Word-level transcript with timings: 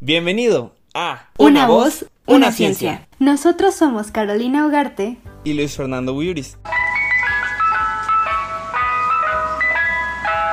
Bienvenido 0.00 0.74
a 0.94 1.28
Una, 1.38 1.66
voz, 1.66 2.06
una, 2.26 2.50
ciencia. 2.50 3.08
Nosotros 3.18 3.74
somos 3.74 4.10
Carolina 4.10 4.66
Ugarte 4.66 5.18
y 5.44 5.54
Luis 5.54 5.76
Fernando 5.76 6.12
Buyuris. 6.12 6.58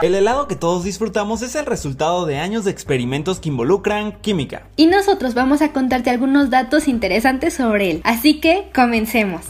El 0.02 0.16
helado 0.16 0.48
que 0.48 0.56
todos 0.56 0.84
disfrutamos 0.84 1.42
es 1.42 1.56
el 1.56 1.66
resultado 1.66 2.26
de 2.26 2.38
años 2.38 2.64
de 2.64 2.72
experimentos 2.72 3.40
que 3.40 3.50
involucran 3.50 4.22
química. 4.22 4.68
Y 4.78 4.86
nosotros 4.86 5.34
vamos 5.34 5.62
a 5.62 5.74
contarte 5.74 6.10
algunos 6.10 6.50
datos 6.50 6.88
interesantes 6.88 7.56
sobre 7.56 7.92
él. 7.92 8.02
Así 8.06 8.40
que 8.40 8.70
comencemos. 8.74 9.42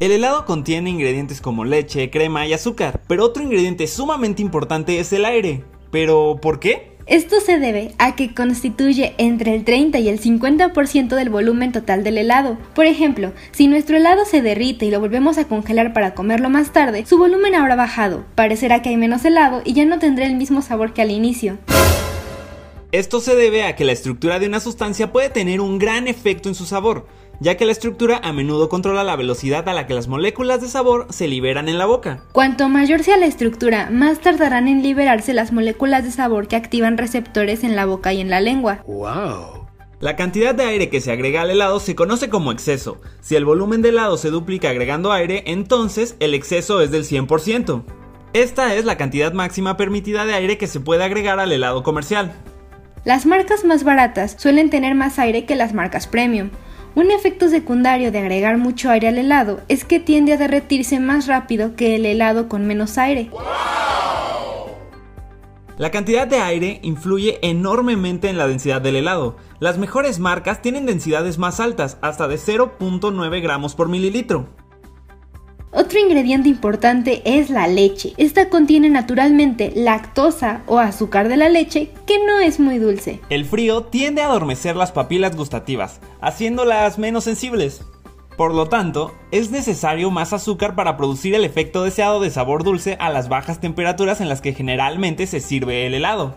El 0.00 0.12
helado 0.12 0.44
contiene 0.44 0.90
ingredientes 0.90 1.40
como 1.40 1.64
leche, 1.64 2.10
crema 2.10 2.46
y 2.46 2.52
azúcar, 2.52 3.00
pero 3.06 3.24
otro 3.24 3.42
ingrediente 3.42 3.86
sumamente 3.86 4.42
importante 4.42 4.98
es 4.98 5.12
el 5.12 5.24
aire. 5.24 5.64
¿Pero 5.90 6.38
por 6.40 6.60
qué? 6.60 6.96
Esto 7.06 7.40
se 7.40 7.58
debe 7.58 7.94
a 7.96 8.14
que 8.16 8.34
constituye 8.34 9.14
entre 9.16 9.54
el 9.54 9.64
30 9.64 9.98
y 9.98 10.10
el 10.10 10.20
50% 10.20 11.08
del 11.08 11.30
volumen 11.30 11.72
total 11.72 12.04
del 12.04 12.18
helado. 12.18 12.58
Por 12.74 12.84
ejemplo, 12.84 13.32
si 13.50 13.66
nuestro 13.66 13.96
helado 13.96 14.26
se 14.26 14.42
derrite 14.42 14.84
y 14.84 14.90
lo 14.90 15.00
volvemos 15.00 15.38
a 15.38 15.48
congelar 15.48 15.94
para 15.94 16.12
comerlo 16.12 16.50
más 16.50 16.74
tarde, 16.74 17.06
su 17.06 17.16
volumen 17.16 17.54
habrá 17.54 17.76
bajado, 17.76 18.26
parecerá 18.34 18.82
que 18.82 18.90
hay 18.90 18.98
menos 18.98 19.24
helado 19.24 19.62
y 19.64 19.72
ya 19.72 19.86
no 19.86 19.98
tendrá 19.98 20.26
el 20.26 20.36
mismo 20.36 20.60
sabor 20.60 20.92
que 20.92 21.00
al 21.00 21.10
inicio. 21.10 21.56
Esto 22.92 23.20
se 23.20 23.34
debe 23.34 23.64
a 23.64 23.74
que 23.74 23.84
la 23.84 23.92
estructura 23.92 24.38
de 24.38 24.46
una 24.46 24.60
sustancia 24.60 25.10
puede 25.10 25.30
tener 25.30 25.62
un 25.62 25.78
gran 25.78 26.08
efecto 26.08 26.50
en 26.50 26.54
su 26.54 26.66
sabor, 26.66 27.06
ya 27.40 27.56
que 27.56 27.64
la 27.66 27.72
estructura 27.72 28.20
a 28.22 28.32
menudo 28.32 28.68
controla 28.68 29.04
la 29.04 29.16
velocidad 29.16 29.68
a 29.68 29.74
la 29.74 29.86
que 29.86 29.94
las 29.94 30.08
moléculas 30.08 30.60
de 30.60 30.68
sabor 30.68 31.06
se 31.10 31.28
liberan 31.28 31.68
en 31.68 31.78
la 31.78 31.86
boca. 31.86 32.24
Cuanto 32.32 32.68
mayor 32.68 33.02
sea 33.02 33.16
la 33.16 33.26
estructura, 33.26 33.88
más 33.90 34.20
tardarán 34.20 34.68
en 34.68 34.82
liberarse 34.82 35.34
las 35.34 35.52
moléculas 35.52 36.04
de 36.04 36.10
sabor 36.10 36.48
que 36.48 36.56
activan 36.56 36.98
receptores 36.98 37.64
en 37.64 37.76
la 37.76 37.86
boca 37.86 38.12
y 38.12 38.20
en 38.20 38.30
la 38.30 38.40
lengua. 38.40 38.82
¡Wow! 38.86 39.68
La 40.00 40.14
cantidad 40.14 40.54
de 40.54 40.64
aire 40.64 40.90
que 40.90 41.00
se 41.00 41.10
agrega 41.10 41.42
al 41.42 41.50
helado 41.50 41.80
se 41.80 41.96
conoce 41.96 42.28
como 42.28 42.52
exceso. 42.52 43.00
Si 43.20 43.34
el 43.34 43.44
volumen 43.44 43.82
del 43.82 43.94
helado 43.94 44.16
se 44.16 44.30
duplica 44.30 44.70
agregando 44.70 45.10
aire, 45.10 45.42
entonces 45.46 46.16
el 46.20 46.34
exceso 46.34 46.80
es 46.80 46.92
del 46.92 47.02
100%. 47.02 47.82
Esta 48.32 48.74
es 48.76 48.84
la 48.84 48.96
cantidad 48.96 49.32
máxima 49.32 49.76
permitida 49.76 50.24
de 50.24 50.34
aire 50.34 50.56
que 50.56 50.68
se 50.68 50.78
puede 50.78 51.02
agregar 51.02 51.40
al 51.40 51.50
helado 51.50 51.82
comercial. 51.82 52.32
Las 53.04 53.26
marcas 53.26 53.64
más 53.64 53.82
baratas 53.82 54.36
suelen 54.38 54.70
tener 54.70 54.94
más 54.94 55.18
aire 55.18 55.46
que 55.46 55.56
las 55.56 55.74
marcas 55.74 56.06
premium. 56.06 56.50
Un 56.98 57.12
efecto 57.12 57.48
secundario 57.48 58.10
de 58.10 58.18
agregar 58.18 58.58
mucho 58.58 58.90
aire 58.90 59.06
al 59.06 59.18
helado 59.18 59.60
es 59.68 59.84
que 59.84 60.00
tiende 60.00 60.32
a 60.32 60.36
derretirse 60.36 60.98
más 60.98 61.28
rápido 61.28 61.76
que 61.76 61.94
el 61.94 62.04
helado 62.04 62.48
con 62.48 62.66
menos 62.66 62.98
aire. 62.98 63.30
La 65.76 65.92
cantidad 65.92 66.26
de 66.26 66.40
aire 66.40 66.80
influye 66.82 67.38
enormemente 67.42 68.28
en 68.28 68.36
la 68.36 68.48
densidad 68.48 68.80
del 68.80 68.96
helado. 68.96 69.36
Las 69.60 69.78
mejores 69.78 70.18
marcas 70.18 70.60
tienen 70.60 70.86
densidades 70.86 71.38
más 71.38 71.60
altas, 71.60 71.98
hasta 72.00 72.26
de 72.26 72.34
0.9 72.34 73.42
gramos 73.42 73.76
por 73.76 73.88
mililitro. 73.88 74.48
Otro 75.70 75.98
ingrediente 75.98 76.48
importante 76.48 77.20
es 77.24 77.50
la 77.50 77.68
leche. 77.68 78.14
Esta 78.16 78.48
contiene 78.48 78.88
naturalmente 78.88 79.72
lactosa 79.74 80.62
o 80.66 80.78
azúcar 80.78 81.28
de 81.28 81.36
la 81.36 81.50
leche 81.50 81.90
que 82.06 82.24
no 82.24 82.38
es 82.38 82.58
muy 82.58 82.78
dulce. 82.78 83.20
El 83.28 83.44
frío 83.44 83.82
tiende 83.84 84.22
a 84.22 84.26
adormecer 84.26 84.76
las 84.76 84.92
papilas 84.92 85.36
gustativas, 85.36 86.00
haciéndolas 86.22 86.98
menos 86.98 87.24
sensibles. 87.24 87.82
Por 88.38 88.54
lo 88.54 88.68
tanto, 88.68 89.12
es 89.30 89.50
necesario 89.50 90.10
más 90.10 90.32
azúcar 90.32 90.74
para 90.74 90.96
producir 90.96 91.34
el 91.34 91.44
efecto 91.44 91.82
deseado 91.82 92.20
de 92.20 92.30
sabor 92.30 92.64
dulce 92.64 92.96
a 93.00 93.10
las 93.10 93.28
bajas 93.28 93.60
temperaturas 93.60 94.20
en 94.20 94.28
las 94.28 94.40
que 94.40 94.54
generalmente 94.54 95.26
se 95.26 95.40
sirve 95.40 95.86
el 95.86 95.94
helado. 95.94 96.36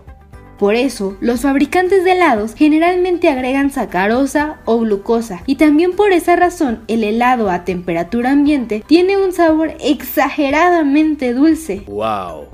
Por 0.62 0.76
eso, 0.76 1.18
los 1.22 1.42
fabricantes 1.42 2.04
de 2.04 2.12
helados 2.12 2.54
generalmente 2.54 3.30
agregan 3.30 3.72
sacarosa 3.72 4.60
o 4.66 4.78
glucosa 4.78 5.42
y 5.48 5.56
también 5.56 5.96
por 5.96 6.12
esa 6.12 6.36
razón 6.36 6.84
el 6.88 7.04
helado 7.04 7.50
a 7.50 7.66
temperatura 7.66 8.30
ambiente 8.30 8.84
tiene 8.86 9.18
un 9.18 9.34
sabor 9.34 9.74
exageradamente 9.80 11.34
dulce. 11.34 11.84
¡Wow! 11.88 12.46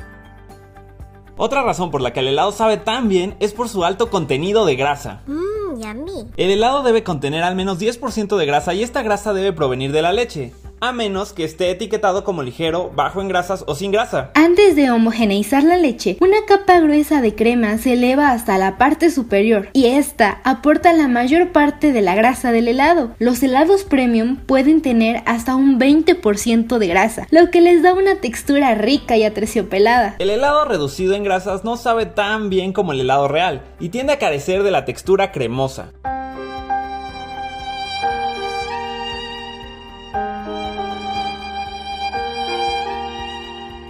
Otra 1.36 1.64
razón 1.64 1.92
por 1.92 2.00
la 2.00 2.14
que 2.14 2.22
el 2.22 2.30
helado 2.30 2.54
sabe 2.54 2.78
tan 2.78 3.10
bien 3.10 3.36
es 3.42 3.52
por 3.52 3.68
su 3.68 3.84
alto 3.84 4.10
contenido 4.10 4.66
de 4.66 4.78
grasa. 4.78 5.24
Mmm, 5.28 5.78
yummy. 5.78 6.32
El 6.38 6.52
helado 6.52 6.84
debe 6.84 7.04
contener 7.04 7.44
al 7.44 7.58
menos 7.58 7.78
10% 7.78 8.38
de 8.38 8.46
grasa 8.46 8.74
y 8.74 8.84
esta 8.84 9.04
grasa 9.04 9.34
debe 9.34 9.52
provenir 9.52 9.92
de 9.92 10.02
la 10.02 10.14
leche 10.14 10.54
a 10.80 10.92
menos 10.92 11.34
que 11.34 11.44
esté 11.44 11.72
etiquetado 11.72 12.24
como 12.24 12.44
ligero, 12.44 12.92
bajo 12.96 13.22
en 13.22 13.28
grasas 13.28 13.64
o 13.68 13.76
sin 13.76 13.92
grasa. 13.92 14.32
Antes 14.34 14.76
de 14.76 14.92
homogeneizar 14.92 15.64
la 15.64 15.78
leche, 15.78 16.18
una 16.22 16.38
capa 16.48 16.80
gruesa 16.80 17.22
de 17.22 17.36
crema 17.36 17.78
se 17.78 17.94
eleva 17.94 18.32
hasta 18.32 18.58
la 18.58 18.78
parte 18.78 19.12
superior 19.12 19.70
y 19.74 19.88
esta 19.88 20.42
aporta 20.44 20.94
la 20.94 21.08
mayor 21.08 21.52
parte 21.52 21.92
de 21.92 22.02
la 22.02 22.16
grasa 22.16 22.52
del 22.52 22.68
helado. 22.68 23.12
Los 23.20 23.42
helados 23.44 23.84
premium 23.84 24.38
pueden 24.38 24.82
tener 24.82 25.24
hasta 25.26 25.56
un 25.56 25.80
20% 25.80 26.78
de 26.78 26.88
grasa, 26.88 27.28
lo 27.32 27.50
que 27.52 27.62
les 27.62 27.82
da 27.82 27.94
una 27.94 28.16
textura 28.16 28.76
rica 28.76 29.18
y 29.18 29.24
aterciopelada. 29.24 30.16
El 30.20 30.30
helado 30.30 30.66
reducido 30.66 31.14
en 31.14 31.24
grasas 31.24 31.64
no 31.64 31.78
sabe 31.78 32.06
tan 32.06 32.50
bien 32.50 32.74
como 32.74 32.92
el 32.92 33.02
helado 33.02 33.28
real 33.28 33.62
y 33.80 33.90
tiende 33.90 34.14
a 34.14 34.20
carecer 34.20 34.64
de 34.64 34.72
la 34.72 34.86
textura 34.86 35.32
cremosa. 35.32 35.92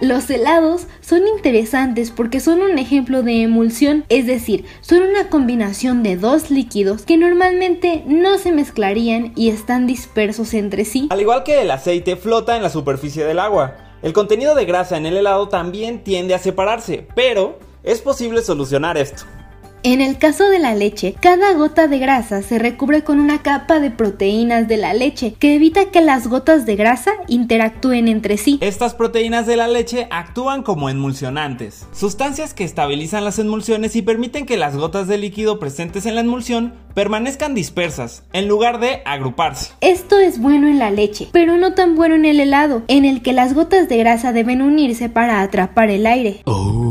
Los 0.00 0.30
helados 0.30 0.86
son 1.00 1.26
interesantes 1.26 2.12
porque 2.12 2.38
son 2.38 2.60
un 2.62 2.78
ejemplo 2.78 3.24
de 3.24 3.42
emulsión, 3.42 4.04
es 4.08 4.28
decir, 4.28 4.64
son 4.80 5.02
una 5.02 5.28
combinación 5.28 6.04
de 6.04 6.16
dos 6.16 6.52
líquidos 6.52 7.02
que 7.02 7.16
normalmente 7.16 8.04
no 8.06 8.38
se 8.38 8.52
mezclarían 8.52 9.32
y 9.34 9.48
están 9.48 9.88
dispersos 9.88 10.54
entre 10.54 10.84
sí. 10.84 11.08
Al 11.10 11.20
igual 11.20 11.42
que 11.42 11.62
el 11.62 11.72
aceite 11.72 12.14
flota 12.14 12.56
en 12.56 12.62
la 12.62 12.70
superficie 12.70 13.24
del 13.24 13.40
agua, 13.40 13.74
el 14.00 14.12
contenido 14.12 14.54
de 14.54 14.66
grasa 14.66 14.96
en 14.96 15.06
el 15.06 15.16
helado 15.16 15.48
también 15.48 16.04
tiende 16.04 16.32
a 16.32 16.38
separarse, 16.38 17.08
pero 17.16 17.58
es 17.82 18.00
posible 18.00 18.42
solucionar 18.42 18.96
esto. 18.96 19.24
En 19.84 20.00
el 20.00 20.18
caso 20.18 20.48
de 20.48 20.58
la 20.58 20.74
leche, 20.74 21.14
cada 21.20 21.52
gota 21.54 21.86
de 21.86 22.00
grasa 22.00 22.42
se 22.42 22.58
recubre 22.58 23.04
con 23.04 23.20
una 23.20 23.42
capa 23.42 23.78
de 23.78 23.92
proteínas 23.92 24.66
de 24.66 24.76
la 24.76 24.92
leche 24.92 25.34
que 25.38 25.54
evita 25.54 25.92
que 25.92 26.00
las 26.00 26.26
gotas 26.26 26.66
de 26.66 26.74
grasa 26.74 27.12
interactúen 27.28 28.08
entre 28.08 28.38
sí. 28.38 28.58
Estas 28.60 28.94
proteínas 28.94 29.46
de 29.46 29.56
la 29.56 29.68
leche 29.68 30.08
actúan 30.10 30.64
como 30.64 30.88
emulsionantes, 30.88 31.86
sustancias 31.92 32.54
que 32.54 32.64
estabilizan 32.64 33.24
las 33.24 33.38
emulsiones 33.38 33.94
y 33.94 34.02
permiten 34.02 34.46
que 34.46 34.56
las 34.56 34.76
gotas 34.76 35.06
de 35.06 35.18
líquido 35.18 35.60
presentes 35.60 36.06
en 36.06 36.16
la 36.16 36.22
emulsión 36.22 36.74
permanezcan 36.94 37.54
dispersas 37.54 38.24
en 38.32 38.48
lugar 38.48 38.80
de 38.80 39.02
agruparse. 39.04 39.70
Esto 39.80 40.18
es 40.18 40.40
bueno 40.40 40.66
en 40.66 40.80
la 40.80 40.90
leche, 40.90 41.28
pero 41.30 41.56
no 41.56 41.74
tan 41.74 41.94
bueno 41.94 42.16
en 42.16 42.24
el 42.24 42.40
helado, 42.40 42.82
en 42.88 43.04
el 43.04 43.22
que 43.22 43.32
las 43.32 43.54
gotas 43.54 43.88
de 43.88 43.98
grasa 43.98 44.32
deben 44.32 44.60
unirse 44.60 45.08
para 45.08 45.40
atrapar 45.40 45.88
el 45.90 46.06
aire. 46.06 46.40
Oh. 46.46 46.87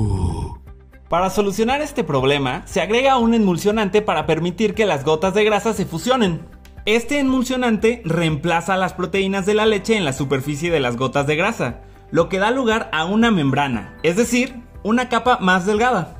Para 1.10 1.30
solucionar 1.30 1.82
este 1.82 2.04
problema, 2.04 2.64
se 2.66 2.82
agrega 2.82 3.18
un 3.18 3.34
emulsionante 3.34 4.02
para 4.02 4.26
permitir 4.26 4.74
que 4.74 4.86
las 4.86 5.06
gotas 5.06 5.34
de 5.34 5.46
grasa 5.46 5.74
se 5.74 5.86
fusionen. 5.86 6.42
Este 6.86 7.20
emulsionante 7.20 8.02
reemplaza 8.04 8.76
las 8.76 8.92
proteínas 8.92 9.46
de 9.46 9.54
la 9.54 9.66
leche 9.66 9.96
en 9.96 10.04
la 10.04 10.12
superficie 10.12 10.70
de 10.70 10.82
las 10.82 10.98
gotas 10.98 11.26
de 11.26 11.38
grasa, 11.38 11.80
lo 12.12 12.28
que 12.28 12.40
da 12.40 12.52
lugar 12.52 12.90
a 12.92 13.06
una 13.06 13.32
membrana, 13.32 13.98
es 14.04 14.18
decir, 14.18 14.62
una 14.84 15.08
capa 15.08 15.38
más 15.40 15.66
delgada. 15.66 16.17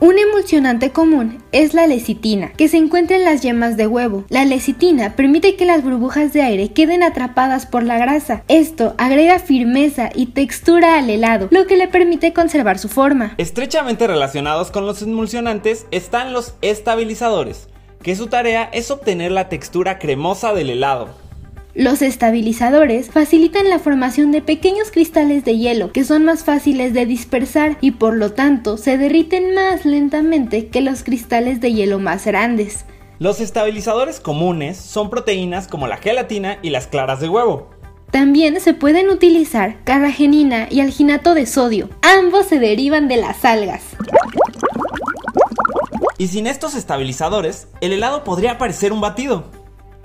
Un 0.00 0.16
emulsionante 0.16 0.92
común 0.92 1.42
es 1.50 1.74
la 1.74 1.88
lecitina, 1.88 2.52
que 2.52 2.68
se 2.68 2.76
encuentra 2.76 3.16
en 3.16 3.24
las 3.24 3.42
yemas 3.42 3.76
de 3.76 3.88
huevo. 3.88 4.24
La 4.28 4.44
lecitina 4.44 5.16
permite 5.16 5.56
que 5.56 5.64
las 5.64 5.82
burbujas 5.82 6.32
de 6.32 6.42
aire 6.42 6.68
queden 6.72 7.02
atrapadas 7.02 7.66
por 7.66 7.82
la 7.82 7.98
grasa. 7.98 8.44
Esto 8.46 8.94
agrega 8.96 9.40
firmeza 9.40 10.10
y 10.14 10.26
textura 10.26 10.98
al 10.98 11.10
helado, 11.10 11.48
lo 11.50 11.66
que 11.66 11.76
le 11.76 11.88
permite 11.88 12.32
conservar 12.32 12.78
su 12.78 12.88
forma. 12.88 13.34
Estrechamente 13.38 14.06
relacionados 14.06 14.70
con 14.70 14.86
los 14.86 15.02
emulsionantes 15.02 15.86
están 15.90 16.32
los 16.32 16.54
estabilizadores, 16.62 17.68
que 18.00 18.14
su 18.14 18.28
tarea 18.28 18.70
es 18.72 18.92
obtener 18.92 19.32
la 19.32 19.48
textura 19.48 19.98
cremosa 19.98 20.54
del 20.54 20.70
helado. 20.70 21.27
Los 21.74 22.02
estabilizadores 22.02 23.10
facilitan 23.10 23.68
la 23.68 23.78
formación 23.78 24.32
de 24.32 24.40
pequeños 24.40 24.90
cristales 24.90 25.44
de 25.44 25.58
hielo 25.58 25.92
que 25.92 26.02
son 26.02 26.24
más 26.24 26.42
fáciles 26.42 26.94
de 26.94 27.06
dispersar 27.06 27.76
y 27.80 27.92
por 27.92 28.16
lo 28.16 28.32
tanto 28.32 28.78
se 28.78 28.96
derriten 28.96 29.54
más 29.54 29.84
lentamente 29.84 30.68
que 30.68 30.80
los 30.80 31.04
cristales 31.04 31.60
de 31.60 31.72
hielo 31.72 31.98
más 31.98 32.24
grandes. 32.26 32.84
Los 33.18 33.40
estabilizadores 33.40 34.18
comunes 34.18 34.76
son 34.76 35.10
proteínas 35.10 35.68
como 35.68 35.86
la 35.86 35.98
gelatina 35.98 36.58
y 36.62 36.70
las 36.70 36.86
claras 36.86 37.20
de 37.20 37.28
huevo. 37.28 37.68
También 38.10 38.58
se 38.60 38.72
pueden 38.72 39.10
utilizar 39.10 39.84
carragenina 39.84 40.68
y 40.70 40.80
alginato 40.80 41.34
de 41.34 41.44
sodio. 41.44 41.90
Ambos 42.00 42.46
se 42.46 42.58
derivan 42.58 43.06
de 43.06 43.18
las 43.18 43.44
algas. 43.44 43.82
Y 46.16 46.28
sin 46.28 46.46
estos 46.46 46.74
estabilizadores, 46.74 47.68
el 47.80 47.92
helado 47.92 48.24
podría 48.24 48.56
parecer 48.56 48.92
un 48.92 49.00
batido. 49.00 49.44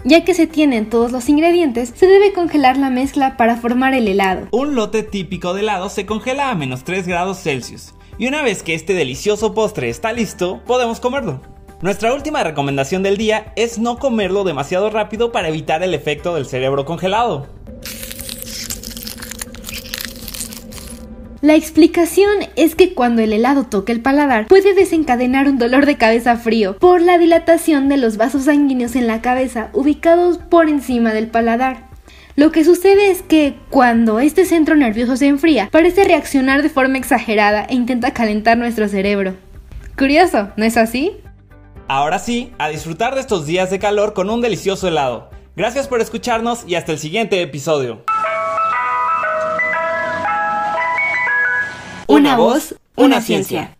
Ya 0.06 0.26
que 0.26 0.34
se 0.34 0.48
tienen 0.48 0.90
todos 0.90 1.14
los 1.14 1.30
ingredientes, 1.30 1.94
se 1.96 2.08
debe 2.08 2.34
congelar 2.34 2.76
la 2.76 2.90
mezcla 2.90 3.38
para 3.38 3.56
formar 3.56 3.94
el 3.94 4.10
helado. 4.10 4.48
Un 4.52 4.76
lote 4.76 5.02
típico 5.02 5.54
de 5.54 5.62
helado 5.62 5.88
se 5.88 6.06
congela 6.06 6.50
a 6.50 6.56
menos 6.56 6.84
3 6.84 7.08
grados 7.08 7.42
Celsius 7.42 7.94
Y 8.18 8.28
una 8.28 8.42
vez 8.42 8.64
que 8.64 8.74
este 8.74 8.94
delicioso 8.94 9.54
postre 9.54 9.88
está 9.88 10.12
listo, 10.12 10.62
podemos 10.66 11.00
comerlo. 11.00 11.42
Nuestra 11.82 12.14
última 12.14 12.44
recomendación 12.44 13.02
del 13.02 13.16
día 13.16 13.54
es 13.56 13.80
no 13.80 13.98
comerlo 13.98 14.44
demasiado 14.44 14.90
rápido 14.90 15.32
para 15.32 15.48
evitar 15.48 15.84
el 15.84 15.94
efecto 15.94 16.36
del 16.36 16.48
cerebro 16.48 16.84
congelado. 16.84 17.48
La 21.44 21.56
explicación 21.56 22.48
es 22.56 22.74
que 22.74 22.94
cuando 22.94 23.22
el 23.22 23.34
helado 23.34 23.66
toca 23.66 23.92
el 23.92 24.00
paladar 24.00 24.48
puede 24.48 24.74
desencadenar 24.74 25.50
un 25.50 25.58
dolor 25.58 25.86
de 25.86 25.98
cabeza 25.98 26.38
frío 26.38 26.78
por 26.78 27.02
la 27.02 27.18
dilatación 27.18 27.90
de 27.90 27.98
los 27.98 28.16
vasos 28.16 28.46
sanguíneos 28.46 28.96
en 28.96 29.08
la 29.08 29.22
cabeza 29.22 29.70
ubicados 29.74 30.38
por 30.38 30.70
encima 30.70 31.12
del 31.12 31.28
paladar. 31.28 31.90
Lo 32.38 32.54
que 32.54 32.64
sucede 32.64 33.12
es 33.12 33.22
que 33.24 33.58
cuando 33.70 34.22
este 34.22 34.46
centro 34.46 34.78
nervioso 34.78 35.18
se 35.18 35.28
enfría, 35.28 35.68
parece 35.70 36.06
reaccionar 36.06 36.64
de 36.64 36.70
forma 36.70 36.98
exagerada 36.98 37.66
e 37.66 37.76
intenta 37.76 38.14
calentar 38.14 38.58
nuestro 38.58 38.88
cerebro. 38.88 39.36
Curioso, 39.98 40.48
¿no 40.56 40.64
es 40.64 40.78
así? 40.78 41.12
Ahora 41.90 42.20
sí, 42.20 42.54
a 42.58 42.70
disfrutar 42.70 43.16
de 43.16 43.20
estos 43.20 43.46
días 43.46 43.70
de 43.70 43.80
calor 43.80 44.14
con 44.14 44.30
un 44.30 44.40
delicioso 44.40 44.88
helado. 44.88 45.30
Gracias 45.58 45.90
por 45.90 46.00
escucharnos 46.00 46.64
y 46.66 46.76
hasta 46.76 46.94
el 46.94 47.00
siguiente 47.00 47.42
episodio. 47.42 48.06
Una 52.08 52.36
voz, 52.36 52.76
una 52.96 53.22
ciencia. 53.22 53.78